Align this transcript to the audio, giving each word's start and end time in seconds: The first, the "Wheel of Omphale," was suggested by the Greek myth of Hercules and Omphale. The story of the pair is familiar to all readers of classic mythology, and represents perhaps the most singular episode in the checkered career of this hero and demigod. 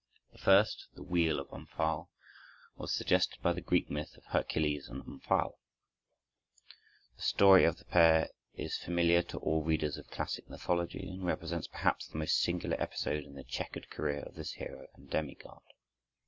The 0.31 0.39
first, 0.39 0.87
the 0.95 1.03
"Wheel 1.03 1.39
of 1.39 1.49
Omphale," 1.53 2.09
was 2.75 2.91
suggested 2.91 3.39
by 3.43 3.53
the 3.53 3.61
Greek 3.61 3.87
myth 3.91 4.17
of 4.17 4.23
Hercules 4.25 4.89
and 4.89 5.03
Omphale. 5.03 5.59
The 7.17 7.21
story 7.21 7.65
of 7.65 7.77
the 7.77 7.85
pair 7.85 8.29
is 8.55 8.77
familiar 8.77 9.21
to 9.21 9.37
all 9.37 9.61
readers 9.63 9.97
of 9.99 10.09
classic 10.09 10.49
mythology, 10.49 11.07
and 11.07 11.23
represents 11.23 11.67
perhaps 11.67 12.07
the 12.07 12.17
most 12.17 12.39
singular 12.39 12.81
episode 12.81 13.25
in 13.25 13.35
the 13.35 13.43
checkered 13.43 13.91
career 13.91 14.23
of 14.23 14.33
this 14.33 14.53
hero 14.53 14.87
and 14.95 15.07
demigod. 15.07 15.61